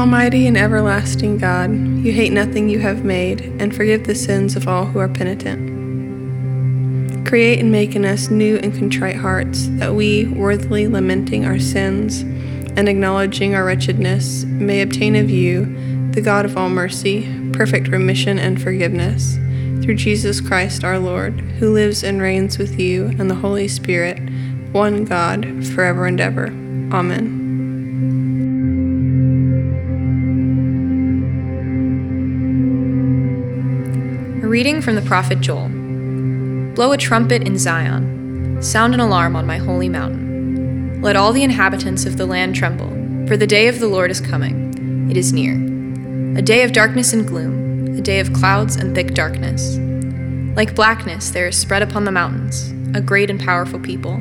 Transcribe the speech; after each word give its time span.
Almighty 0.00 0.46
and 0.46 0.56
everlasting 0.56 1.36
God, 1.36 1.70
you 1.70 2.10
hate 2.10 2.32
nothing 2.32 2.70
you 2.70 2.78
have 2.78 3.04
made, 3.04 3.42
and 3.60 3.76
forgive 3.76 4.04
the 4.04 4.14
sins 4.14 4.56
of 4.56 4.66
all 4.66 4.86
who 4.86 4.98
are 4.98 5.10
penitent. 5.10 5.68
Create 7.28 7.60
and 7.60 7.70
make 7.70 7.94
in 7.94 8.06
us 8.06 8.30
new 8.30 8.56
and 8.60 8.74
contrite 8.74 9.16
hearts, 9.16 9.66
that 9.72 9.94
we, 9.94 10.24
worthily 10.24 10.88
lamenting 10.88 11.44
our 11.44 11.58
sins 11.58 12.22
and 12.22 12.88
acknowledging 12.88 13.54
our 13.54 13.62
wretchedness, 13.62 14.44
may 14.44 14.80
obtain 14.80 15.16
of 15.16 15.28
you, 15.28 15.66
the 16.12 16.22
God 16.22 16.46
of 16.46 16.56
all 16.56 16.70
mercy, 16.70 17.28
perfect 17.52 17.88
remission 17.88 18.38
and 18.38 18.60
forgiveness, 18.60 19.34
through 19.84 19.96
Jesus 19.96 20.40
Christ 20.40 20.82
our 20.82 20.98
Lord, 20.98 21.38
who 21.58 21.74
lives 21.74 22.02
and 22.02 22.22
reigns 22.22 22.56
with 22.56 22.80
you 22.80 23.08
and 23.18 23.28
the 23.28 23.34
Holy 23.34 23.68
Spirit, 23.68 24.18
one 24.72 25.04
God, 25.04 25.66
forever 25.66 26.06
and 26.06 26.18
ever. 26.22 26.46
Amen. 26.90 27.39
Reading 34.50 34.82
from 34.82 34.96
the 34.96 35.02
prophet 35.02 35.40
Joel. 35.40 35.68
Blow 36.74 36.90
a 36.90 36.96
trumpet 36.96 37.46
in 37.46 37.56
Zion, 37.56 38.60
sound 38.60 38.94
an 38.94 38.98
alarm 38.98 39.36
on 39.36 39.46
my 39.46 39.58
holy 39.58 39.88
mountain. 39.88 41.00
Let 41.00 41.14
all 41.14 41.32
the 41.32 41.44
inhabitants 41.44 42.04
of 42.04 42.16
the 42.16 42.26
land 42.26 42.56
tremble, 42.56 42.88
for 43.28 43.36
the 43.36 43.46
day 43.46 43.68
of 43.68 43.78
the 43.78 43.86
Lord 43.86 44.10
is 44.10 44.20
coming. 44.20 45.08
It 45.08 45.16
is 45.16 45.32
near. 45.32 45.54
A 46.36 46.42
day 46.42 46.64
of 46.64 46.72
darkness 46.72 47.12
and 47.12 47.28
gloom, 47.28 47.96
a 47.96 48.00
day 48.00 48.18
of 48.18 48.32
clouds 48.32 48.74
and 48.74 48.92
thick 48.92 49.14
darkness. 49.14 49.78
Like 50.56 50.74
blackness, 50.74 51.30
there 51.30 51.46
is 51.46 51.56
spread 51.56 51.82
upon 51.82 52.02
the 52.02 52.10
mountains 52.10 52.72
a 52.92 53.00
great 53.00 53.30
and 53.30 53.38
powerful 53.38 53.78
people. 53.78 54.20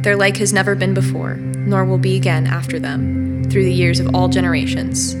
Their 0.00 0.16
like 0.16 0.38
has 0.38 0.54
never 0.54 0.74
been 0.74 0.94
before, 0.94 1.34
nor 1.34 1.84
will 1.84 1.98
be 1.98 2.16
again 2.16 2.46
after 2.46 2.78
them, 2.78 3.44
through 3.50 3.64
the 3.64 3.74
years 3.74 4.00
of 4.00 4.14
all 4.14 4.28
generations. 4.28 5.14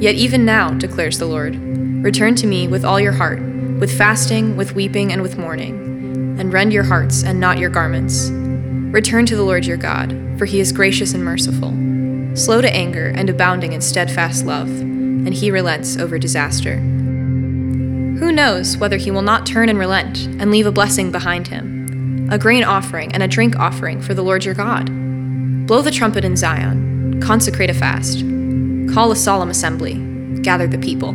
Yet 0.00 0.14
even 0.14 0.44
now, 0.44 0.70
declares 0.70 1.18
the 1.18 1.26
Lord, 1.26 1.56
return 2.04 2.36
to 2.36 2.46
me 2.46 2.68
with 2.68 2.84
all 2.84 3.00
your 3.00 3.10
heart, 3.10 3.42
with 3.82 3.98
fasting, 3.98 4.56
with 4.56 4.76
weeping, 4.76 5.10
and 5.12 5.22
with 5.22 5.36
mourning, 5.36 6.38
and 6.38 6.52
rend 6.52 6.72
your 6.72 6.84
hearts 6.84 7.24
and 7.24 7.40
not 7.40 7.58
your 7.58 7.68
garments. 7.68 8.30
Return 8.30 9.26
to 9.26 9.34
the 9.34 9.42
Lord 9.42 9.66
your 9.66 9.76
God, 9.76 10.16
for 10.38 10.44
he 10.44 10.60
is 10.60 10.70
gracious 10.70 11.14
and 11.14 11.24
merciful, 11.24 11.72
slow 12.36 12.60
to 12.60 12.72
anger 12.72 13.08
and 13.08 13.28
abounding 13.28 13.72
in 13.72 13.80
steadfast 13.80 14.46
love, 14.46 14.68
and 14.68 15.34
he 15.34 15.50
relents 15.50 15.96
over 15.96 16.16
disaster. 16.16 16.76
Who 16.76 18.30
knows 18.30 18.76
whether 18.76 18.98
he 18.98 19.10
will 19.10 19.20
not 19.20 19.46
turn 19.46 19.68
and 19.68 19.80
relent 19.80 20.26
and 20.26 20.52
leave 20.52 20.66
a 20.66 20.70
blessing 20.70 21.10
behind 21.10 21.48
him? 21.48 22.28
a 22.30 22.38
grain 22.38 22.62
offering 22.62 23.12
and 23.12 23.22
a 23.24 23.28
drink 23.28 23.56
offering 23.56 24.00
for 24.00 24.14
the 24.14 24.22
Lord 24.22 24.44
your 24.44 24.54
God. 24.54 24.86
Blow 25.66 25.82
the 25.82 25.90
trumpet 25.90 26.24
in 26.24 26.36
Zion, 26.36 27.20
consecrate 27.20 27.68
a 27.68 27.74
fast, 27.74 28.20
call 28.94 29.10
a 29.10 29.16
solemn 29.16 29.50
assembly, 29.50 29.94
gather 30.40 30.68
the 30.68 30.78
people. 30.78 31.12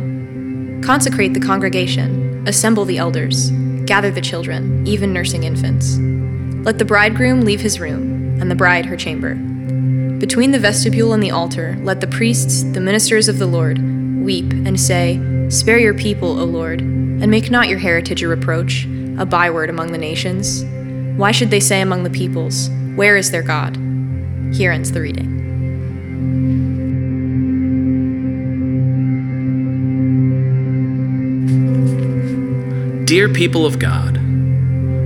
Consecrate 0.80 1.34
the 1.34 1.40
congregation, 1.40 2.27
assemble 2.48 2.84
the 2.84 2.98
elders, 2.98 3.50
gather 3.84 4.10
the 4.10 4.20
children, 4.20 4.86
even 4.86 5.12
nursing 5.12 5.44
infants. 5.44 5.98
Let 6.64 6.78
the 6.78 6.84
bridegroom 6.84 7.42
leave 7.42 7.60
his 7.60 7.78
room, 7.78 8.40
and 8.40 8.50
the 8.50 8.54
bride 8.54 8.86
her 8.86 8.96
chamber. 8.96 9.34
Between 10.18 10.50
the 10.50 10.58
vestibule 10.58 11.12
and 11.12 11.22
the 11.22 11.30
altar, 11.30 11.76
let 11.82 12.00
the 12.00 12.06
priests, 12.06 12.62
the 12.62 12.80
ministers 12.80 13.28
of 13.28 13.38
the 13.38 13.46
Lord, 13.46 13.78
weep 14.24 14.50
and 14.50 14.80
say, 14.80 15.20
Spare 15.48 15.78
your 15.78 15.94
people, 15.94 16.40
O 16.40 16.44
Lord, 16.44 16.80
and 16.80 17.30
make 17.30 17.50
not 17.50 17.68
your 17.68 17.78
heritage 17.78 18.22
a 18.22 18.28
reproach, 18.28 18.84
a 19.18 19.26
byword 19.26 19.70
among 19.70 19.92
the 19.92 19.98
nations. 19.98 20.64
Why 21.18 21.30
should 21.30 21.50
they 21.50 21.60
say 21.60 21.80
among 21.80 22.02
the 22.02 22.10
peoples, 22.10 22.70
Where 22.96 23.16
is 23.16 23.30
their 23.30 23.42
God? 23.42 23.76
Here 24.54 24.72
ends 24.72 24.92
the 24.92 25.00
reading. 25.00 25.38
Dear 33.08 33.30
people 33.30 33.64
of 33.64 33.78
God, 33.78 34.16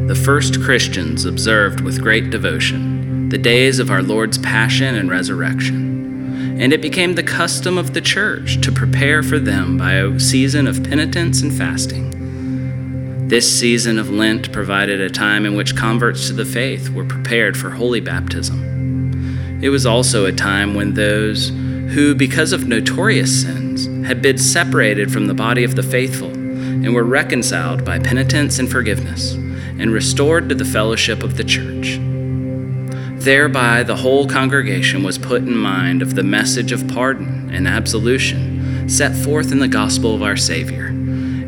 the 0.08 0.20
first 0.24 0.60
Christians 0.60 1.24
observed 1.24 1.82
with 1.82 2.02
great 2.02 2.30
devotion 2.30 3.28
the 3.28 3.38
days 3.38 3.78
of 3.78 3.92
our 3.92 4.02
Lord's 4.02 4.38
passion 4.38 4.96
and 4.96 5.08
resurrection, 5.08 6.58
and 6.60 6.72
it 6.72 6.82
became 6.82 7.14
the 7.14 7.22
custom 7.22 7.78
of 7.78 7.94
the 7.94 8.00
church 8.00 8.60
to 8.62 8.72
prepare 8.72 9.22
for 9.22 9.38
them 9.38 9.78
by 9.78 9.92
a 9.92 10.18
season 10.18 10.66
of 10.66 10.82
penitence 10.82 11.42
and 11.42 11.56
fasting. 11.56 13.28
This 13.28 13.48
season 13.56 14.00
of 14.00 14.10
Lent 14.10 14.52
provided 14.52 15.00
a 15.00 15.08
time 15.08 15.46
in 15.46 15.54
which 15.54 15.76
converts 15.76 16.26
to 16.26 16.32
the 16.32 16.44
faith 16.44 16.90
were 16.90 17.04
prepared 17.04 17.56
for 17.56 17.70
holy 17.70 18.00
baptism. 18.00 19.60
It 19.62 19.68
was 19.68 19.86
also 19.86 20.26
a 20.26 20.32
time 20.32 20.74
when 20.74 20.94
those 20.94 21.50
who, 21.50 22.16
because 22.16 22.52
of 22.52 22.66
notorious 22.66 23.42
sins, 23.42 23.86
had 24.04 24.20
been 24.20 24.38
separated 24.38 25.12
from 25.12 25.28
the 25.28 25.34
body 25.34 25.62
of 25.62 25.76
the 25.76 25.84
faithful 25.84 26.41
and 26.84 26.94
were 26.94 27.04
reconciled 27.04 27.84
by 27.84 27.98
penitence 27.98 28.58
and 28.58 28.70
forgiveness 28.70 29.32
and 29.32 29.92
restored 29.92 30.48
to 30.48 30.54
the 30.54 30.64
fellowship 30.64 31.22
of 31.22 31.36
the 31.36 31.44
church. 31.44 31.98
Thereby, 33.22 33.82
the 33.82 33.96
whole 33.96 34.26
congregation 34.26 35.02
was 35.02 35.16
put 35.16 35.42
in 35.42 35.56
mind 35.56 36.02
of 36.02 36.14
the 36.14 36.24
message 36.24 36.72
of 36.72 36.88
pardon 36.88 37.50
and 37.54 37.68
absolution 37.68 38.88
set 38.88 39.14
forth 39.14 39.52
in 39.52 39.60
the 39.60 39.68
gospel 39.68 40.14
of 40.14 40.22
our 40.22 40.36
Savior 40.36 40.86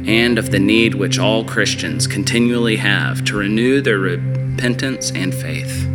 and 0.06 0.39
of 0.39 0.50
the 0.50 0.59
need 0.59 0.95
which 0.95 1.19
all 1.19 1.45
Christians 1.45 2.06
continually 2.06 2.77
have 2.77 3.25
to 3.25 3.37
renew 3.37 3.81
their 3.81 3.99
repentance 3.99 5.11
and 5.11 5.34
faith. 5.34 5.89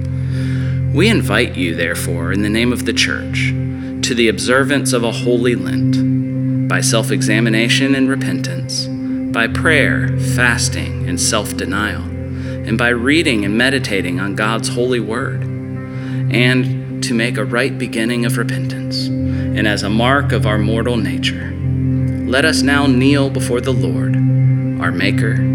We 0.94 1.08
invite 1.08 1.56
you, 1.56 1.76
therefore, 1.76 2.34
in 2.34 2.42
the 2.42 2.50
name 2.50 2.74
of 2.74 2.86
the 2.86 2.94
Church, 2.94 3.50
to 4.02 4.16
the 4.16 4.28
observance 4.28 4.92
of 4.92 5.04
a 5.04 5.12
holy 5.12 5.56
Lent, 5.56 6.68
by 6.68 6.82
self 6.82 7.12
examination 7.12 7.94
and 7.94 8.10
repentance, 8.10 8.88
by 9.32 9.48
prayer, 9.48 10.18
fasting, 10.36 11.08
and 11.08 11.20
self 11.20 11.56
denial, 11.56 12.02
and 12.02 12.78
by 12.78 12.90
reading 12.90 13.46
and 13.46 13.58
meditating 13.58 14.20
on 14.20 14.36
God's 14.36 14.70
holy 14.70 15.00
word, 15.00 15.42
and 15.42 17.04
to 17.04 17.14
make 17.14 17.38
a 17.38 17.46
right 17.46 17.78
beginning 17.78 18.26
of 18.26 18.38
repentance, 18.38 19.08
and 19.08 19.68
as 19.68 19.84
a 19.84 19.90
mark 19.90 20.32
of 20.32 20.46
our 20.46 20.58
mortal 20.58 20.98
nature. 20.98 21.54
Let 22.28 22.46
us 22.46 22.62
now 22.62 22.86
kneel 22.86 23.30
before 23.30 23.62
the 23.62 23.74
Lord, 23.74 24.16
our 24.82 24.92
Maker 24.92 25.49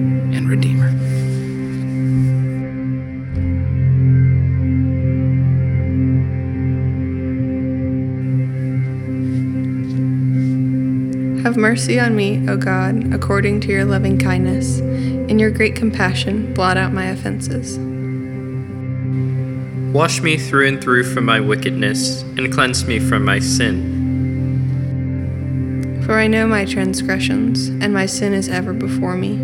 Have 11.44 11.58
mercy 11.58 12.00
on 12.00 12.16
me, 12.16 12.48
O 12.48 12.56
God, 12.56 13.12
according 13.12 13.60
to 13.60 13.68
your 13.68 13.84
loving 13.84 14.18
kindness. 14.18 14.78
In 14.78 15.38
your 15.38 15.50
great 15.50 15.76
compassion, 15.76 16.54
blot 16.54 16.78
out 16.78 16.94
my 16.94 17.04
offenses. 17.04 17.76
Wash 19.94 20.22
me 20.22 20.38
through 20.38 20.68
and 20.68 20.82
through 20.82 21.04
from 21.04 21.26
my 21.26 21.40
wickedness, 21.40 22.22
and 22.22 22.50
cleanse 22.50 22.86
me 22.86 22.98
from 22.98 23.26
my 23.26 23.40
sin. 23.40 23.92
For 26.06 26.18
I 26.18 26.28
know 26.28 26.46
my 26.46 26.64
transgressions, 26.64 27.68
and 27.68 27.92
my 27.92 28.06
sin 28.06 28.32
is 28.32 28.48
ever 28.48 28.72
before 28.72 29.14
me. 29.14 29.34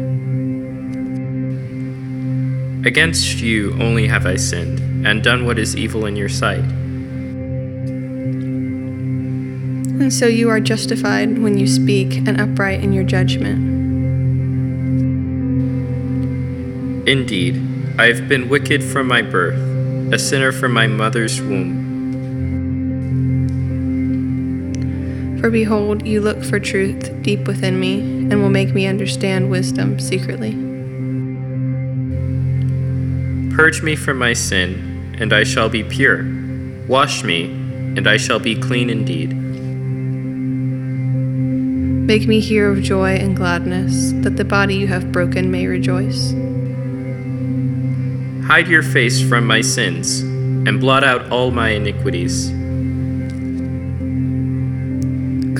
Against 2.89 3.41
you 3.41 3.75
only 3.75 4.07
have 4.07 4.25
I 4.25 4.37
sinned, 4.37 5.07
and 5.07 5.23
done 5.23 5.45
what 5.45 5.59
is 5.59 5.77
evil 5.77 6.07
in 6.07 6.17
your 6.17 6.31
sight. 6.31 6.65
And 10.01 10.11
so 10.11 10.27
you 10.27 10.49
are 10.49 10.61
justified 10.61 11.39
when 11.39 11.59
you 11.59 11.67
speak, 11.67 12.27
and 12.27 12.41
upright 12.41 12.83
in 12.83 12.95
your 12.95 13.05
judgment. 13.05 13.59
Indeed, 17.07 17.63
I 17.99 18.07
have 18.07 18.27
been 18.27 18.49
wicked 18.49 18.83
from 18.83 19.07
my 19.07 19.21
birth, 19.21 19.59
a 20.11 20.19
sinner 20.19 20.53
from 20.53 20.73
my 20.73 20.87
mother's 20.87 21.41
womb. 21.43 21.89
For 25.41 25.51
behold, 25.51 26.07
you 26.07 26.23
look 26.23 26.43
for 26.45 26.59
truth 26.59 27.23
deep 27.23 27.47
within 27.47 27.79
me, 27.79 28.01
and 28.01 28.41
will 28.41 28.49
make 28.49 28.75
me 28.75 28.87
understand 28.87 29.51
wisdom 29.51 29.99
secretly. 30.01 30.53
Purge 33.55 33.83
me 33.83 33.97
from 33.97 34.19
my 34.19 34.33
sin, 34.33 35.15
and 35.19 35.33
I 35.35 35.45
shall 35.45 35.69
be 35.69 35.85
pure. 35.85 36.25
Wash 36.89 37.23
me, 37.23 37.45
and 37.97 38.09
I 38.09 38.17
shall 38.17 38.39
be 38.39 38.55
clean 38.59 38.89
indeed. 38.89 39.40
Make 42.11 42.27
me 42.27 42.41
hear 42.41 42.69
of 42.69 42.83
joy 42.83 43.15
and 43.15 43.37
gladness, 43.37 44.11
that 44.25 44.37
the 44.37 44.45
body 44.45 44.75
you 44.75 44.89
have 44.89 45.13
broken 45.13 45.53
may 45.53 45.69
rejoice. 45.69 46.33
Hide 48.49 48.67
your 48.67 48.83
face 48.83 49.23
from 49.23 49.47
my 49.47 49.61
sins, 49.61 50.19
and 50.19 50.81
blot 50.81 51.05
out 51.05 51.31
all 51.31 51.53
my 51.53 51.69
iniquities. 51.69 52.49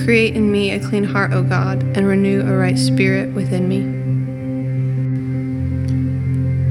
Create 0.03 0.35
in 0.35 0.51
me 0.51 0.71
a 0.71 0.79
clean 0.81 1.05
heart, 1.05 1.31
O 1.31 1.41
God, 1.41 1.83
and 1.95 2.05
renew 2.05 2.41
a 2.41 2.53
right 2.53 2.77
spirit 2.77 3.33
within 3.33 3.69
me. 3.69 3.83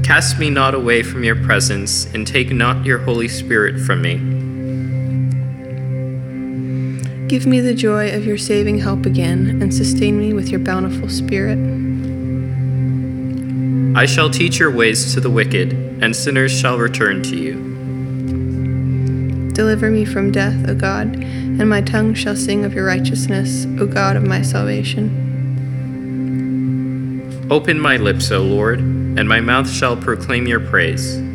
Cast 0.03 0.37
me 0.37 0.51
not 0.51 0.75
away 0.75 1.01
from 1.01 1.23
your 1.23 1.37
presence, 1.43 2.05
and 2.13 2.27
take 2.27 2.51
not 2.51 2.85
your 2.85 2.99
Holy 2.99 3.27
Spirit 3.27 3.79
from 3.79 4.03
me. 4.03 4.40
Give 7.31 7.47
me 7.47 7.61
the 7.61 7.73
joy 7.73 8.13
of 8.13 8.25
your 8.25 8.37
saving 8.37 8.79
help 8.79 9.05
again, 9.05 9.61
and 9.61 9.73
sustain 9.73 10.19
me 10.19 10.33
with 10.33 10.49
your 10.49 10.59
bountiful 10.59 11.07
spirit. 11.07 11.57
I 13.97 14.05
shall 14.05 14.29
teach 14.29 14.59
your 14.59 14.69
ways 14.69 15.13
to 15.13 15.21
the 15.21 15.29
wicked, 15.29 15.71
and 16.03 16.13
sinners 16.13 16.51
shall 16.51 16.77
return 16.77 17.23
to 17.23 17.37
you. 17.37 17.53
Deliver 19.53 19.89
me 19.89 20.03
from 20.03 20.33
death, 20.33 20.67
O 20.67 20.75
God, 20.75 21.15
and 21.15 21.69
my 21.69 21.79
tongue 21.79 22.15
shall 22.15 22.35
sing 22.35 22.65
of 22.65 22.73
your 22.73 22.85
righteousness, 22.85 23.65
O 23.79 23.85
God 23.85 24.17
of 24.17 24.23
my 24.23 24.41
salvation. 24.41 25.07
Open 27.49 27.79
my 27.79 27.95
lips, 27.95 28.29
O 28.29 28.41
Lord, 28.41 28.79
and 28.79 29.29
my 29.29 29.39
mouth 29.39 29.69
shall 29.69 29.95
proclaim 29.95 30.47
your 30.47 30.59
praise. 30.59 31.30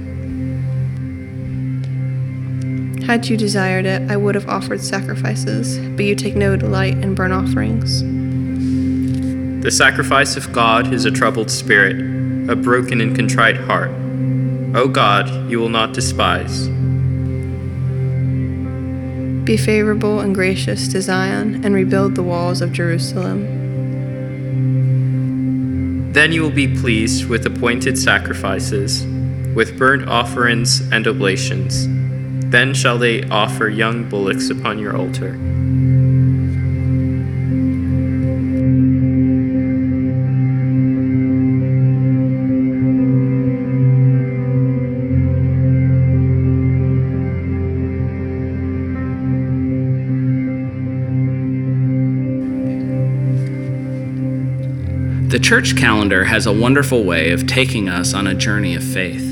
Had 3.07 3.29
you 3.29 3.37
desired 3.37 3.87
it, 3.87 4.11
I 4.11 4.17
would 4.17 4.35
have 4.35 4.49
offered 4.49 4.81
sacrifices, 4.81 5.79
but 5.79 6.05
you 6.05 6.17
take 6.17 6.35
no 6.35 6.57
delight 6.57 6.99
in 6.99 7.15
burnt 7.15 7.33
offerings. 7.33 8.03
The 9.63 9.71
sacrifice 9.71 10.37
of 10.37 10.53
God 10.53 10.93
is 10.93 11.05
a 11.05 11.13
troubled 11.13 11.49
spirit, 11.49 12.01
a 12.51 12.57
broken 12.57 13.01
and 13.01 13.15
contrite 13.15 13.59
heart. 13.59 13.93
O 14.75 14.89
God, 14.89 15.49
you 15.49 15.61
will 15.61 15.69
not 15.69 15.93
despise. 15.93 16.67
Be 19.45 19.57
favorable 19.57 20.19
and 20.19 20.35
gracious 20.35 20.89
to 20.89 21.01
Zion, 21.01 21.65
and 21.65 21.77
rebuild 21.77 22.17
the 22.17 22.25
walls 22.25 22.61
of 22.61 22.73
Jerusalem. 22.73 23.45
Then 26.13 26.33
you 26.33 26.43
will 26.43 26.51
be 26.51 26.67
pleased 26.77 27.29
with 27.29 27.47
appointed 27.47 27.97
sacrifices, 27.97 29.07
with 29.55 29.79
burnt 29.79 30.09
offerings 30.09 30.81
and 30.91 31.07
oblations. 31.07 31.87
Then 32.51 32.75
shall 32.75 32.99
they 32.99 33.23
offer 33.25 33.69
young 33.69 34.09
bullocks 34.09 34.51
upon 34.51 34.79
your 34.79 34.97
altar. 34.97 35.39
The 55.29 55.41
church 55.41 55.77
calendar 55.77 56.25
has 56.25 56.47
a 56.47 56.53
wonderful 56.53 57.05
way 57.05 57.33
of 57.33 57.47
taking 57.47 57.89
us 57.89 58.15
on 58.15 58.27
a 58.27 58.35
journey 58.35 58.75
of 58.75 58.83
faith. 58.83 59.26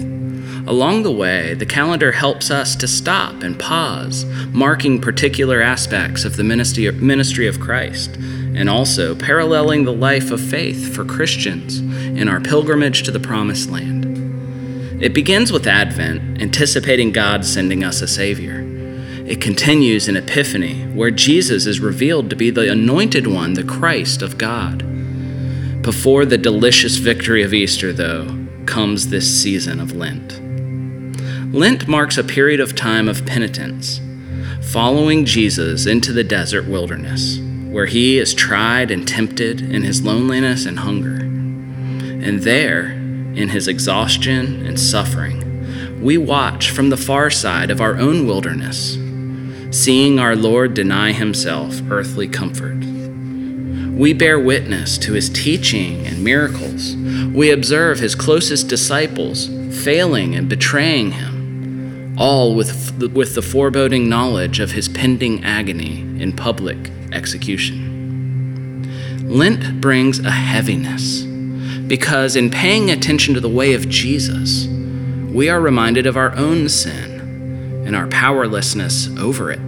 Along 0.67 1.03
the 1.03 1.13
way, 1.13 1.53
the 1.53 1.67
calendar 1.67 2.13
helps 2.13 2.51
us 2.51 2.75
to 2.77 2.89
stop 2.89 3.43
and 3.43 3.59
pause, 3.59 4.25
marking 4.49 4.99
particular 4.99 5.61
aspects 5.61 6.25
of 6.25 6.37
the 6.37 6.45
ministry 6.45 7.47
of 7.47 7.61
Christ, 7.61 8.17
and 8.17 8.71
also 8.71 9.15
paralleling 9.15 9.85
the 9.85 9.93
life 9.93 10.31
of 10.31 10.41
faith 10.41 10.95
for 10.95 11.05
Christians 11.05 11.81
in 11.81 12.29
our 12.29 12.41
pilgrimage 12.41 13.03
to 13.03 13.11
the 13.11 13.21
Promised 13.21 13.71
Land. 13.71 15.03
It 15.03 15.13
begins 15.13 15.53
with 15.53 15.67
Advent, 15.67 16.41
anticipating 16.41 17.13
God 17.13 17.45
sending 17.45 17.85
us 17.85 18.01
a 18.01 18.09
Savior. 18.09 18.63
It 19.27 19.43
continues 19.43 20.09
in 20.09 20.17
Epiphany, 20.17 20.85
where 20.95 21.11
Jesus 21.11 21.67
is 21.67 21.81
revealed 21.81 22.31
to 22.31 22.37
be 22.37 22.49
the 22.49 22.73
anointed 22.73 23.27
one, 23.27 23.53
the 23.53 23.65
Christ 23.65 24.23
of 24.23 24.39
God. 24.39 24.83
Before 25.83 26.25
the 26.25 26.39
delicious 26.39 26.97
victory 26.97 27.43
of 27.43 27.53
Easter, 27.53 27.93
though, 27.93 28.47
comes 28.65 29.09
this 29.09 29.43
season 29.43 29.79
of 29.79 29.95
Lent. 29.95 30.41
Lent 31.55 31.87
marks 31.87 32.19
a 32.19 32.25
period 32.25 32.59
of 32.59 32.75
time 32.75 33.07
of 33.07 33.25
penitence, 33.27 34.01
following 34.61 35.25
Jesus 35.25 35.87
into 35.87 36.13
the 36.13 36.25
desert 36.25 36.67
wilderness, 36.67 37.39
where 37.71 37.87
he 37.87 38.19
is 38.19 38.35
tried 38.35 38.91
and 38.91 39.07
tempted 39.07 39.61
in 39.61 39.85
his 39.85 40.03
loneliness 40.03 40.67
and 40.67 40.81
hunger. 40.81 41.15
And 41.15 42.41
there, 42.41 42.87
in 42.87 43.51
his 43.51 43.69
exhaustion 43.69 44.67
and 44.67 44.81
suffering, 44.81 46.03
we 46.03 46.19
watch 46.19 46.73
from 46.73 46.91
the 46.91 46.97
far 46.97 47.31
side 47.31 47.71
of 47.71 47.81
our 47.81 47.99
own 47.99 48.27
wilderness, 48.27 48.95
seeing 49.71 50.19
our 50.19 50.35
Lord 50.35 50.75
deny 50.75 51.13
himself 51.13 51.81
earthly 51.89 52.27
comfort. 52.27 52.79
We 53.97 54.13
bear 54.13 54.41
witness 54.41 54.99
to 54.99 55.13
his 55.13 55.31
teaching 55.31 56.05
and 56.05 56.25
miracles. 56.25 56.97
We 57.33 57.53
observe 57.53 58.01
his 58.01 58.17
closest 58.17 58.67
disciples 58.67 59.47
failing 59.85 60.35
and 60.35 60.49
betraying 60.49 61.13
him 61.13 61.34
all 62.17 62.55
with, 62.55 63.13
with 63.13 63.35
the 63.35 63.43
foreboding 63.43 64.09
knowledge 64.09 64.61
of 64.61 64.73
his 64.73 64.89
pending 64.89 65.45
agony 65.45 66.01
in 66.23 66.35
public 66.35 66.91
execution. 67.13 67.95
Lent 69.29 69.81
brings 69.81 70.21
a 70.21 70.31
heaviness 70.31 71.23
because, 71.89 72.37
in 72.37 72.51
paying 72.51 72.91
attention 72.91 73.35
to 73.35 73.41
the 73.41 73.49
way 73.49 73.75
of 73.75 73.89
Jesus, 73.89 74.67
we 75.33 75.49
are 75.49 75.61
reminded 75.61 76.07
of 76.07 76.17
our 76.17 76.35
own 76.37 76.69
sin 76.69 77.85
and 77.87 77.97
our 77.97 78.07
powerlessness 78.07 79.09
over 79.19 79.51
it. 79.51 79.67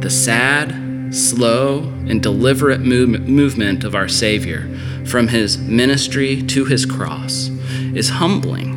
The 0.00 0.10
sad, 0.10 1.14
slow, 1.14 1.80
and 2.08 2.22
deliberate 2.22 2.80
move- 2.80 3.28
movement 3.28 3.84
of 3.84 3.94
our 3.94 4.08
Savior 4.08 4.68
from 5.04 5.28
his 5.28 5.58
ministry 5.58 6.42
to 6.42 6.64
his 6.64 6.86
cross 6.86 7.48
is 7.94 8.08
humbling 8.10 8.73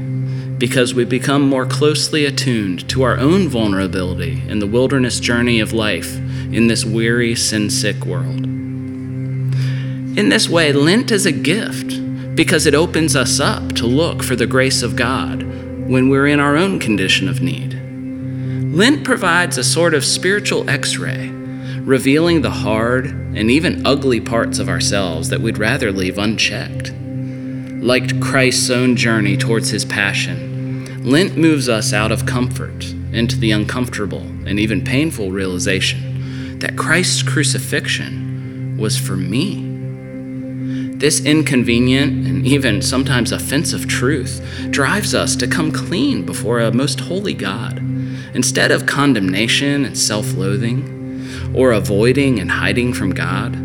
because 0.57 0.93
we 0.93 1.05
become 1.05 1.47
more 1.47 1.65
closely 1.65 2.25
attuned 2.25 2.89
to 2.89 3.03
our 3.03 3.17
own 3.17 3.47
vulnerability 3.47 4.41
in 4.47 4.59
the 4.59 4.67
wilderness 4.67 5.19
journey 5.19 5.59
of 5.59 5.73
life 5.73 6.15
in 6.51 6.67
this 6.67 6.83
weary, 6.83 7.35
sin 7.35 7.69
sick 7.69 8.05
world. 8.05 8.45
In 10.17 10.29
this 10.29 10.49
way, 10.49 10.73
Lent 10.73 11.11
is 11.11 11.27
a 11.27 11.31
gift 11.31 12.35
because 12.35 12.65
it 12.65 12.73
opens 12.73 13.15
us 13.15 13.39
up 13.39 13.73
to 13.73 13.85
look 13.85 14.23
for 14.23 14.35
the 14.35 14.47
grace 14.47 14.81
of 14.81 14.95
God 14.95 15.43
when 15.87 16.09
we're 16.09 16.27
in 16.27 16.39
our 16.39 16.57
own 16.57 16.79
condition 16.79 17.29
of 17.29 17.41
need. 17.41 17.73
Lent 18.73 19.03
provides 19.03 19.57
a 19.57 19.63
sort 19.63 19.93
of 19.93 20.03
spiritual 20.03 20.69
x 20.69 20.97
ray, 20.97 21.29
revealing 21.81 22.41
the 22.41 22.49
hard 22.49 23.05
and 23.05 23.51
even 23.51 23.85
ugly 23.85 24.19
parts 24.19 24.59
of 24.59 24.69
ourselves 24.69 25.29
that 25.29 25.41
we'd 25.41 25.57
rather 25.57 25.91
leave 25.91 26.17
unchecked. 26.17 26.91
Like 27.81 28.19
Christ's 28.19 28.69
own 28.69 28.95
journey 28.95 29.37
towards 29.37 29.69
his 29.69 29.85
passion, 29.85 30.46
Lent 31.07 31.37
moves 31.37 31.69
us 31.69 31.93
out 31.93 32.11
of 32.11 32.25
comfort 32.25 32.83
into 33.13 33.37
the 33.37 33.51
uncomfortable 33.51 34.23
and 34.45 34.59
even 34.59 34.83
painful 34.83 35.31
realization 35.31 36.59
that 36.59 36.75
Christ's 36.75 37.23
crucifixion 37.23 38.75
was 38.77 38.97
for 38.97 39.15
me. 39.15 39.63
This 40.97 41.23
inconvenient 41.23 42.27
and 42.27 42.45
even 42.45 42.81
sometimes 42.81 43.31
offensive 43.31 43.87
truth 43.87 44.45
drives 44.69 45.15
us 45.15 45.37
to 45.37 45.47
come 45.47 45.71
clean 45.71 46.25
before 46.25 46.59
a 46.59 46.73
most 46.73 46.99
holy 46.99 47.33
God. 47.33 47.77
Instead 48.33 48.71
of 48.71 48.85
condemnation 48.85 49.85
and 49.85 49.97
self 49.97 50.33
loathing, 50.33 51.55
or 51.55 51.71
avoiding 51.71 52.37
and 52.37 52.51
hiding 52.51 52.93
from 52.93 53.13
God, 53.13 53.55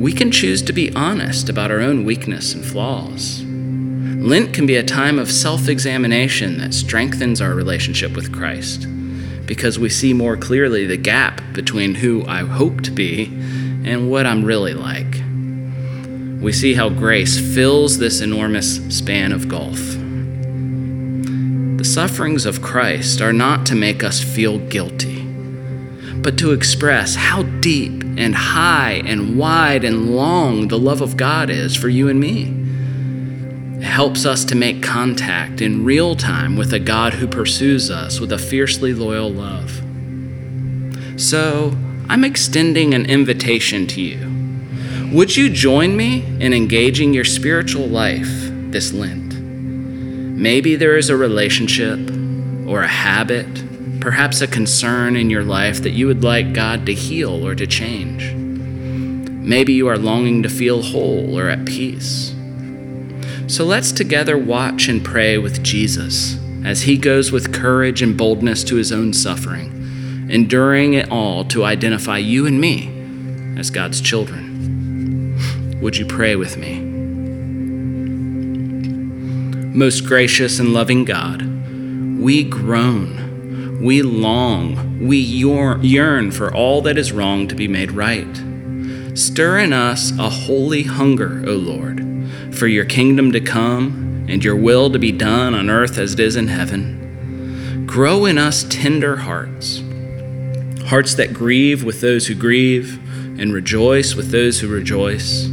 we 0.00 0.10
can 0.10 0.30
choose 0.30 0.62
to 0.62 0.72
be 0.72 0.90
honest 0.94 1.50
about 1.50 1.70
our 1.70 1.80
own 1.80 2.06
weakness 2.06 2.54
and 2.54 2.64
flaws. 2.64 3.44
Lent 4.22 4.54
can 4.54 4.66
be 4.66 4.76
a 4.76 4.84
time 4.84 5.18
of 5.18 5.30
self 5.30 5.68
examination 5.68 6.58
that 6.58 6.72
strengthens 6.72 7.40
our 7.40 7.54
relationship 7.54 8.14
with 8.14 8.32
Christ 8.32 8.86
because 9.46 9.78
we 9.78 9.88
see 9.88 10.12
more 10.12 10.36
clearly 10.36 10.86
the 10.86 10.96
gap 10.96 11.42
between 11.52 11.96
who 11.96 12.24
I 12.26 12.44
hope 12.44 12.82
to 12.82 12.90
be 12.90 13.24
and 13.84 14.10
what 14.10 14.24
I'm 14.24 14.44
really 14.44 14.74
like. 14.74 15.20
We 16.40 16.52
see 16.52 16.74
how 16.74 16.88
grace 16.88 17.38
fills 17.54 17.98
this 17.98 18.20
enormous 18.20 18.76
span 18.96 19.32
of 19.32 19.48
gulf. 19.48 19.80
The 21.78 21.84
sufferings 21.84 22.46
of 22.46 22.62
Christ 22.62 23.20
are 23.20 23.32
not 23.32 23.66
to 23.66 23.74
make 23.74 24.04
us 24.04 24.22
feel 24.22 24.58
guilty 24.58 25.12
but 26.22 26.38
to 26.38 26.52
express 26.52 27.16
how 27.16 27.42
deep 27.42 28.02
and 28.16 28.34
high 28.34 29.02
and 29.04 29.36
wide 29.36 29.82
and 29.84 30.14
long 30.14 30.68
the 30.68 30.78
love 30.78 31.00
of 31.00 31.16
God 31.16 31.50
is 31.50 31.74
for 31.74 31.88
you 31.88 32.08
and 32.08 32.20
me. 32.20 32.61
Helps 33.82 34.24
us 34.24 34.44
to 34.46 34.54
make 34.54 34.82
contact 34.82 35.60
in 35.60 35.84
real 35.84 36.16
time 36.16 36.56
with 36.56 36.72
a 36.72 36.78
God 36.78 37.14
who 37.14 37.26
pursues 37.26 37.90
us 37.90 38.20
with 38.20 38.32
a 38.32 38.38
fiercely 38.38 38.94
loyal 38.94 39.30
love. 39.30 39.70
So, 41.20 41.76
I'm 42.08 42.24
extending 42.24 42.94
an 42.94 43.06
invitation 43.06 43.86
to 43.88 44.00
you. 44.00 45.12
Would 45.12 45.36
you 45.36 45.50
join 45.50 45.96
me 45.96 46.24
in 46.40 46.52
engaging 46.52 47.12
your 47.12 47.24
spiritual 47.24 47.86
life 47.86 48.30
this 48.70 48.92
Lent? 48.92 49.34
Maybe 49.34 50.74
there 50.74 50.96
is 50.96 51.10
a 51.10 51.16
relationship 51.16 51.98
or 52.66 52.82
a 52.82 52.88
habit 52.88 53.62
perhaps 54.02 54.40
a 54.40 54.48
concern 54.48 55.14
in 55.14 55.30
your 55.30 55.44
life 55.44 55.84
that 55.84 55.90
you 55.90 56.08
would 56.08 56.24
like 56.24 56.52
God 56.52 56.86
to 56.86 56.92
heal 56.92 57.46
or 57.46 57.54
to 57.54 57.68
change. 57.68 58.34
Maybe 58.34 59.74
you 59.74 59.86
are 59.86 59.96
longing 59.96 60.42
to 60.42 60.48
feel 60.48 60.82
whole 60.82 61.38
or 61.38 61.48
at 61.48 61.64
peace. 61.66 62.34
So 63.48 63.64
let's 63.64 63.92
together 63.92 64.38
watch 64.38 64.88
and 64.88 65.04
pray 65.04 65.38
with 65.38 65.62
Jesus 65.62 66.38
as 66.64 66.82
he 66.82 66.96
goes 66.96 67.32
with 67.32 67.52
courage 67.52 68.02
and 68.02 68.16
boldness 68.16 68.64
to 68.64 68.76
his 68.76 68.92
own 68.92 69.12
suffering 69.12 69.72
enduring 70.32 70.94
it 70.94 71.10
all 71.10 71.44
to 71.44 71.62
identify 71.62 72.16
you 72.16 72.46
and 72.46 72.58
me 72.58 72.88
as 73.58 73.70
God's 73.70 74.00
children. 74.00 75.38
Would 75.82 75.98
you 75.98 76.06
pray 76.06 76.36
with 76.36 76.56
me? 76.56 76.80
Most 79.76 80.06
gracious 80.06 80.58
and 80.58 80.72
loving 80.72 81.04
God, 81.04 81.42
we 82.18 82.44
groan, 82.44 83.82
we 83.82 84.00
long, 84.00 85.06
we 85.06 85.18
yearn 85.18 86.30
for 86.30 86.54
all 86.54 86.80
that 86.82 86.96
is 86.96 87.12
wrong 87.12 87.46
to 87.48 87.54
be 87.54 87.68
made 87.68 87.92
right. 87.92 88.42
Stir 89.14 89.58
in 89.58 89.74
us 89.74 90.16
a 90.18 90.30
holy 90.30 90.84
hunger, 90.84 91.44
O 91.46 91.52
Lord, 91.52 92.00
for 92.54 92.66
your 92.66 92.84
kingdom 92.84 93.32
to 93.32 93.40
come 93.40 94.26
and 94.28 94.44
your 94.44 94.56
will 94.56 94.90
to 94.90 94.98
be 94.98 95.12
done 95.12 95.54
on 95.54 95.68
earth 95.70 95.98
as 95.98 96.14
it 96.14 96.20
is 96.20 96.36
in 96.36 96.48
heaven. 96.48 97.86
Grow 97.86 98.24
in 98.24 98.38
us 98.38 98.64
tender 98.68 99.16
hearts, 99.16 99.82
hearts 100.86 101.14
that 101.14 101.32
grieve 101.32 101.84
with 101.84 102.00
those 102.00 102.26
who 102.26 102.34
grieve 102.34 102.98
and 103.40 103.52
rejoice 103.52 104.14
with 104.14 104.30
those 104.30 104.60
who 104.60 104.68
rejoice 104.68 105.48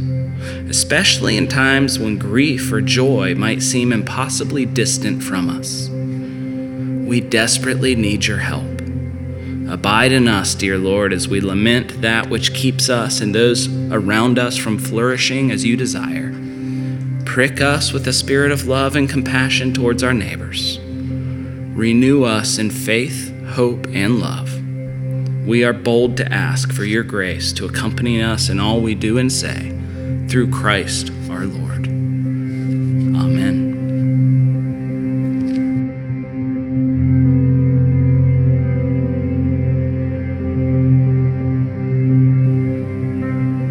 especially 0.70 1.36
in 1.36 1.48
times 1.48 1.98
when 1.98 2.16
grief 2.16 2.72
or 2.72 2.80
joy 2.80 3.34
might 3.34 3.60
seem 3.60 3.92
impossibly 3.92 4.64
distant 4.64 5.20
from 5.20 5.50
us. 5.50 5.88
We 5.88 7.20
desperately 7.20 7.96
need 7.96 8.24
your 8.24 8.38
help. 8.38 8.80
Abide 9.68 10.12
in 10.12 10.28
us, 10.28 10.54
dear 10.54 10.78
Lord, 10.78 11.12
as 11.12 11.26
we 11.28 11.40
lament 11.40 12.00
that 12.02 12.30
which 12.30 12.54
keeps 12.54 12.88
us 12.88 13.20
and 13.20 13.34
those 13.34 13.68
around 13.92 14.38
us 14.38 14.56
from 14.56 14.78
flourishing 14.78 15.50
as 15.50 15.64
you 15.64 15.76
desire. 15.76 16.19
Prick 17.30 17.60
us 17.60 17.92
with 17.92 18.08
a 18.08 18.12
spirit 18.12 18.50
of 18.50 18.66
love 18.66 18.96
and 18.96 19.08
compassion 19.08 19.72
towards 19.72 20.02
our 20.02 20.12
neighbors. 20.12 20.80
Renew 20.80 22.24
us 22.24 22.58
in 22.58 22.70
faith, 22.70 23.32
hope, 23.50 23.86
and 23.86 24.18
love. 24.18 24.52
We 25.46 25.62
are 25.62 25.72
bold 25.72 26.16
to 26.16 26.32
ask 26.32 26.72
for 26.72 26.82
your 26.82 27.04
grace 27.04 27.52
to 27.52 27.66
accompany 27.66 28.20
us 28.20 28.48
in 28.48 28.58
all 28.58 28.80
we 28.80 28.96
do 28.96 29.16
and 29.16 29.30
say 29.32 29.70
through 30.28 30.50
Christ 30.50 31.12
our 31.30 31.44
Lord. 31.44 31.86
Amen. 33.16 33.68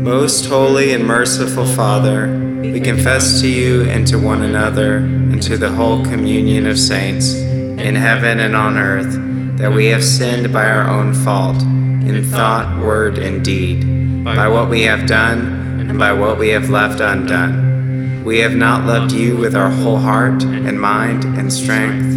Most 0.01 0.45
holy 0.45 0.93
and 0.93 1.05
merciful 1.05 1.65
Father, 1.65 2.48
we 2.79 2.85
confess 2.85 3.41
to 3.41 3.47
you 3.49 3.83
and 3.89 4.07
to 4.07 4.17
one 4.17 4.41
another 4.41 4.97
and 4.97 5.43
to 5.43 5.57
the 5.57 5.69
whole 5.69 6.01
communion 6.05 6.65
of 6.65 6.79
saints 6.79 7.33
in 7.33 7.93
heaven 7.93 8.39
and 8.39 8.55
on 8.55 8.77
earth 8.77 9.17
that 9.57 9.73
we 9.73 9.87
have 9.87 10.01
sinned 10.01 10.53
by 10.53 10.65
our 10.65 10.89
own 10.89 11.13
fault 11.13 11.61
in 11.61 12.23
thought, 12.23 12.81
word, 12.81 13.17
and 13.17 13.43
deed, 13.43 14.23
by 14.23 14.47
what 14.47 14.69
we 14.69 14.83
have 14.83 15.05
done 15.05 15.89
and 15.89 15.99
by 15.99 16.13
what 16.13 16.39
we 16.39 16.49
have 16.49 16.69
left 16.69 17.01
undone. 17.01 18.23
We 18.23 18.39
have 18.39 18.55
not 18.55 18.85
loved 18.85 19.11
you 19.11 19.35
with 19.35 19.55
our 19.55 19.69
whole 19.69 19.97
heart 19.97 20.43
and 20.43 20.79
mind 20.79 21.25
and 21.25 21.51
strength. 21.51 22.15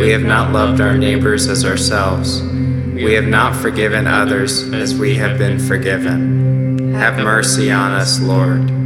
We 0.00 0.10
have 0.10 0.24
not 0.24 0.50
loved 0.52 0.80
our 0.80 0.98
neighbors 0.98 1.46
as 1.46 1.64
ourselves. 1.64 2.42
We 2.42 3.12
have 3.12 3.28
not 3.28 3.54
forgiven 3.54 4.08
others 4.08 4.64
as 4.72 4.98
we 4.98 5.14
have 5.14 5.38
been 5.38 5.60
forgiven. 5.60 6.92
Have 6.94 7.18
mercy 7.18 7.70
on 7.70 7.92
us, 7.92 8.20
Lord. 8.20 8.81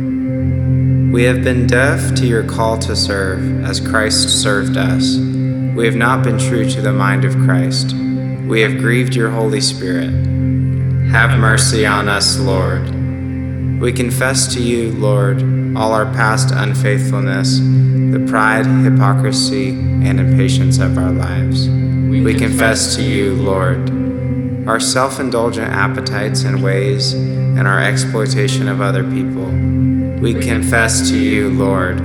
We 1.12 1.22
have 1.22 1.44
been 1.44 1.66
deaf 1.66 2.14
to 2.16 2.26
your 2.26 2.42
call 2.42 2.78
to 2.80 2.96
serve 2.96 3.64
as 3.64 3.80
Christ 3.80 4.42
served 4.42 4.76
us. 4.76 5.16
We 5.16 5.86
have 5.86 5.94
not 5.94 6.24
been 6.24 6.36
true 6.36 6.68
to 6.68 6.80
the 6.82 6.92
mind 6.92 7.24
of 7.24 7.32
Christ. 7.36 7.94
We 7.94 8.60
have 8.62 8.78
grieved 8.78 9.14
your 9.14 9.30
Holy 9.30 9.60
Spirit. 9.60 10.10
Have 11.10 11.38
mercy 11.38 11.86
on 11.86 12.08
us, 12.08 12.38
Lord. 12.38 12.90
We 13.80 13.92
confess 13.92 14.52
to 14.54 14.62
you, 14.62 14.92
Lord, 14.92 15.42
all 15.76 15.92
our 15.92 16.06
past 16.06 16.50
unfaithfulness, 16.50 17.60
the 17.60 18.26
pride, 18.28 18.66
hypocrisy, 18.66 19.70
and 19.70 20.18
impatience 20.18 20.78
of 20.78 20.98
our 20.98 21.12
lives. 21.12 21.68
We 21.68 22.34
confess 22.34 22.96
to 22.96 23.02
you, 23.02 23.34
Lord, 23.36 23.88
our 24.68 24.80
self 24.80 25.20
indulgent 25.20 25.68
appetites 25.72 26.42
and 26.42 26.62
ways, 26.62 27.12
and 27.12 27.66
our 27.66 27.80
exploitation 27.80 28.68
of 28.68 28.80
other 28.80 29.04
people. 29.04 29.75
We 30.26 30.34
confess 30.34 31.08
to 31.10 31.16
you, 31.16 31.50
Lord, 31.50 32.00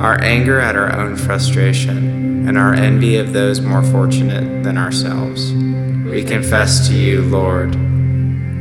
our 0.00 0.18
anger 0.22 0.58
at 0.58 0.74
our 0.74 0.90
own 0.98 1.16
frustration, 1.16 2.48
and 2.48 2.56
our 2.56 2.72
envy 2.72 3.18
of 3.18 3.34
those 3.34 3.60
more 3.60 3.82
fortunate 3.82 4.64
than 4.64 4.78
ourselves. 4.78 5.52
We 5.52 6.24
confess 6.24 6.88
to 6.88 6.94
you, 6.94 7.20
Lord, 7.20 7.76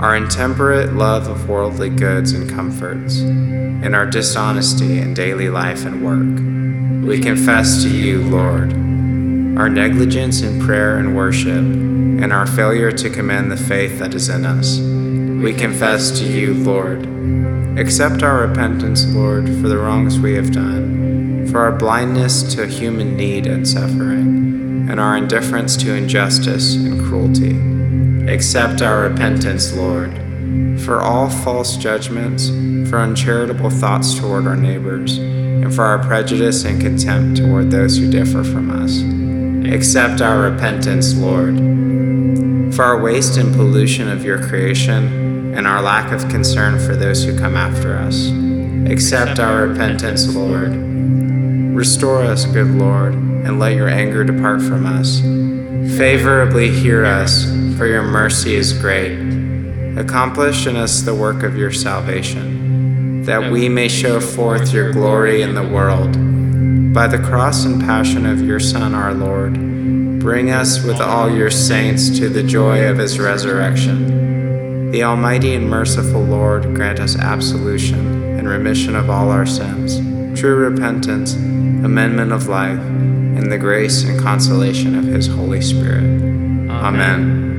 our 0.02 0.18
intemperate 0.18 0.92
love 0.92 1.30
of 1.30 1.48
worldly 1.48 1.90
goods 1.90 2.34
and 2.34 2.50
comforts, 2.50 3.20
and 3.20 3.96
our 3.96 4.06
dishonesty 4.06 5.00
in 5.00 5.14
daily 5.14 5.48
life 5.48 5.86
and 5.86 6.04
work. 6.04 7.08
We 7.08 7.22
confess 7.22 7.84
to 7.84 7.90
you, 7.90 8.24
Lord, 8.24 8.74
our 9.58 9.70
negligence 9.70 10.42
in 10.42 10.60
prayer 10.60 10.98
and 10.98 11.16
worship, 11.16 11.56
and 11.56 12.34
our 12.34 12.46
failure 12.46 12.92
to 12.92 13.10
commend 13.10 13.54
the 13.54 13.56
faith 13.56 14.00
that 14.00 14.14
is 14.14 14.28
in 14.28 14.44
us. 14.44 14.80
We 15.42 15.54
confess 15.54 16.20
to 16.20 16.26
you, 16.26 16.56
Lord. 16.56 17.08
Accept 17.78 18.22
our 18.22 18.48
repentance, 18.48 19.06
Lord, 19.14 19.46
for 19.46 19.70
the 19.70 19.78
wrongs 19.78 20.20
we 20.20 20.34
have 20.34 20.52
done, 20.52 21.48
for 21.50 21.60
our 21.60 21.72
blindness 21.72 22.44
to 22.56 22.68
human 22.68 23.16
need 23.16 23.48
and 23.48 23.66
suffering, 23.68 24.88
and 24.90 25.00
our 25.00 25.16
indifference 25.16 25.78
to 25.78 25.94
injustice 25.94 26.76
and 26.76 27.00
cruelty. 27.02 27.56
Accept 28.32 28.82
our 28.82 29.04
repentance, 29.04 29.74
Lord, 29.74 30.12
for 30.82 31.02
all 31.02 31.30
false 31.30 31.78
judgments, 31.78 32.50
for 32.90 33.00
uncharitable 33.00 33.70
thoughts 33.70 34.20
toward 34.20 34.48
our 34.48 34.58
neighbors, 34.58 35.18
and 35.18 35.74
for 35.74 35.86
our 35.86 36.00
prejudice 36.00 36.66
and 36.66 36.82
contempt 36.82 37.38
toward 37.40 37.72
those 37.72 37.98
who 37.98 38.12
differ 38.12 38.44
from 38.44 38.70
us. 38.70 39.02
Accept 39.74 40.22
our 40.22 40.42
repentance, 40.42 41.16
Lord, 41.16 41.56
for 42.76 42.84
our 42.84 43.02
waste 43.02 43.38
and 43.38 43.56
pollution 43.56 44.10
of 44.10 44.26
your 44.26 44.46
creation, 44.46 45.31
and 45.54 45.68
our 45.68 45.82
lack 45.82 46.12
of 46.12 46.30
concern 46.30 46.80
for 46.80 46.96
those 46.96 47.24
who 47.24 47.38
come 47.38 47.56
after 47.56 47.98
us. 47.98 48.30
Accept 48.90 49.40
our 49.40 49.68
repentance, 49.68 50.34
Lord. 50.36 50.72
Restore 51.76 52.24
us, 52.24 52.46
good 52.46 52.72
Lord, 52.72 53.14
and 53.14 53.60
let 53.60 53.76
your 53.76 53.90
anger 53.90 54.24
depart 54.24 54.62
from 54.62 54.86
us. 54.86 55.20
Favorably 55.98 56.70
hear 56.70 57.06
us 57.06 57.46
for 57.78 57.86
your 57.86 58.04
mercy 58.04 58.56
is 58.56 58.74
great. 58.74 59.18
Accomplish 59.98 60.68
in 60.68 60.76
us 60.76 61.02
the 61.02 61.16
work 61.16 61.44
of 61.44 61.58
your 61.58 61.72
salvation, 61.72 63.24
that 63.24 63.52
we 63.52 63.68
may 63.68 63.88
show 63.88 64.20
forth 64.20 64.72
your 64.72 64.92
glory 64.92 65.42
in 65.42 65.56
the 65.56 65.68
world. 65.68 66.14
By 66.94 67.08
the 67.08 67.18
cross 67.18 67.66
and 67.66 67.82
passion 67.82 68.26
of 68.26 68.42
your 68.42 68.60
Son, 68.60 68.94
our 68.94 69.14
Lord, 69.14 69.54
bring 70.20 70.52
us 70.52 70.84
with 70.84 71.02
all 71.02 71.30
your 71.30 71.50
saints 71.50 72.10
to 72.20 72.30
the 72.30 72.44
joy 72.44 72.88
of 72.88 72.98
his 72.98 73.20
resurrection. 73.20 74.31
The 74.92 75.04
Almighty 75.04 75.56
and 75.56 75.70
merciful 75.70 76.22
Lord 76.22 76.76
grant 76.76 77.00
us 77.00 77.18
absolution 77.18 78.38
and 78.38 78.46
remission 78.46 78.94
of 78.94 79.10
all 79.10 79.32
our 79.32 79.46
sins, 79.46 79.98
true 80.38 80.58
repentance, 80.58 81.34
amendment 81.34 82.34
of 82.34 82.50
life, 82.50 82.78
and 82.78 83.50
the 83.50 83.58
grace 83.58 84.04
and 84.04 84.20
consolation 84.20 84.96
of 84.96 85.06
his 85.06 85.28
Holy 85.28 85.62
Spirit. 85.62 86.04
Amen. 86.70 87.51